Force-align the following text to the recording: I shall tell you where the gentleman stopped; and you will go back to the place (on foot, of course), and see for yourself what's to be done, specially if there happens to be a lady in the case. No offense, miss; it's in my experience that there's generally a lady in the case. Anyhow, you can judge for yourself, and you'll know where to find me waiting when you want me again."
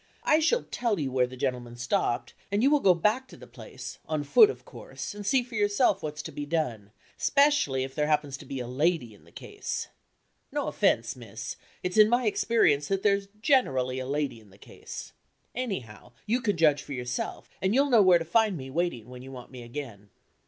I 0.23 0.39
shall 0.39 0.63
tell 0.63 0.99
you 0.99 1.11
where 1.11 1.27
the 1.27 1.37
gentleman 1.37 1.75
stopped; 1.75 2.33
and 2.51 2.63
you 2.63 2.71
will 2.71 2.79
go 2.79 2.95
back 2.95 3.27
to 3.27 3.37
the 3.37 3.45
place 3.45 3.99
(on 4.07 4.23
foot, 4.23 4.49
of 4.49 4.65
course), 4.65 5.13
and 5.13 5.23
see 5.23 5.43
for 5.43 5.53
yourself 5.53 6.01
what's 6.01 6.23
to 6.23 6.31
be 6.31 6.43
done, 6.43 6.89
specially 7.19 7.83
if 7.83 7.93
there 7.93 8.07
happens 8.07 8.35
to 8.37 8.45
be 8.45 8.59
a 8.59 8.65
lady 8.65 9.13
in 9.13 9.25
the 9.25 9.31
case. 9.31 9.89
No 10.51 10.65
offense, 10.67 11.15
miss; 11.15 11.55
it's 11.83 11.99
in 11.99 12.09
my 12.09 12.25
experience 12.25 12.87
that 12.87 13.03
there's 13.03 13.27
generally 13.43 13.99
a 13.99 14.07
lady 14.07 14.39
in 14.39 14.49
the 14.49 14.57
case. 14.57 15.13
Anyhow, 15.53 16.13
you 16.25 16.41
can 16.41 16.57
judge 16.57 16.81
for 16.81 16.93
yourself, 16.93 17.47
and 17.61 17.75
you'll 17.75 17.91
know 17.91 18.01
where 18.01 18.17
to 18.17 18.25
find 18.25 18.57
me 18.57 18.71
waiting 18.71 19.07
when 19.07 19.21
you 19.21 19.31
want 19.31 19.51
me 19.51 19.61
again." 19.61 20.09